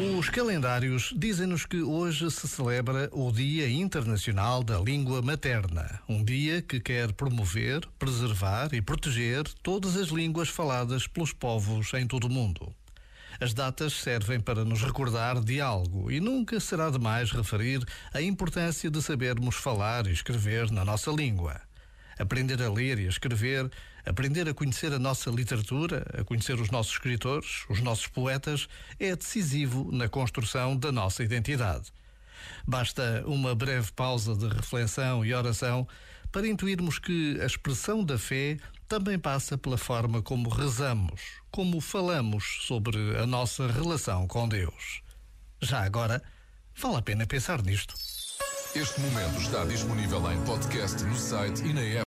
Os 0.00 0.28
calendários 0.28 1.14
dizem-nos 1.16 1.64
que 1.64 1.80
hoje 1.80 2.28
se 2.28 2.48
celebra 2.48 3.08
o 3.12 3.30
Dia 3.30 3.70
Internacional 3.70 4.64
da 4.64 4.76
Língua 4.76 5.22
Materna, 5.22 6.00
um 6.08 6.24
dia 6.24 6.60
que 6.60 6.80
quer 6.80 7.12
promover, 7.12 7.86
preservar 7.96 8.74
e 8.74 8.82
proteger 8.82 9.44
todas 9.62 9.96
as 9.96 10.08
línguas 10.08 10.48
faladas 10.48 11.06
pelos 11.06 11.32
povos 11.32 11.94
em 11.94 12.08
todo 12.08 12.24
o 12.24 12.30
mundo. 12.30 12.74
As 13.40 13.54
datas 13.54 13.92
servem 13.92 14.40
para 14.40 14.64
nos 14.64 14.82
recordar 14.82 15.38
de 15.40 15.60
algo 15.60 16.10
e 16.10 16.18
nunca 16.18 16.58
será 16.58 16.90
demais 16.90 17.30
referir 17.30 17.84
a 18.12 18.20
importância 18.20 18.90
de 18.90 19.00
sabermos 19.00 19.54
falar 19.54 20.08
e 20.08 20.12
escrever 20.12 20.72
na 20.72 20.84
nossa 20.84 21.12
língua 21.12 21.60
aprender 22.18 22.62
a 22.62 22.70
ler 22.70 22.98
e 22.98 23.06
a 23.06 23.08
escrever, 23.08 23.70
aprender 24.04 24.48
a 24.48 24.54
conhecer 24.54 24.92
a 24.92 24.98
nossa 24.98 25.30
literatura, 25.30 26.06
a 26.18 26.24
conhecer 26.24 26.60
os 26.60 26.70
nossos 26.70 26.92
escritores, 26.92 27.64
os 27.68 27.80
nossos 27.80 28.06
poetas, 28.06 28.68
é 28.98 29.14
decisivo 29.14 29.90
na 29.92 30.08
construção 30.08 30.76
da 30.76 30.92
nossa 30.92 31.22
identidade. 31.22 31.92
Basta 32.66 33.22
uma 33.26 33.54
breve 33.54 33.90
pausa 33.92 34.34
de 34.34 34.48
reflexão 34.48 35.24
e 35.24 35.32
oração 35.32 35.86
para 36.30 36.48
intuirmos 36.48 36.98
que 36.98 37.40
a 37.40 37.46
expressão 37.46 38.04
da 38.04 38.18
fé 38.18 38.58
também 38.88 39.18
passa 39.18 39.56
pela 39.56 39.78
forma 39.78 40.20
como 40.20 40.48
rezamos, 40.48 41.20
como 41.50 41.80
falamos 41.80 42.64
sobre 42.66 43.16
a 43.16 43.26
nossa 43.26 43.66
relação 43.70 44.26
com 44.26 44.48
Deus. 44.48 45.02
Já 45.60 45.84
agora, 45.84 46.22
vale 46.76 46.96
a 46.96 47.02
pena 47.02 47.26
pensar 47.26 47.62
nisto. 47.62 47.94
Este 48.74 49.00
momento 49.00 49.40
está 49.40 49.64
disponível 49.64 50.32
em 50.32 50.44
podcast 50.44 51.02
no 51.04 51.16
site 51.16 51.62
e 51.64 51.72
na 51.72 51.80
app. 51.80 52.02